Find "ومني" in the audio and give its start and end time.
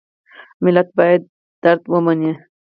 1.91-2.31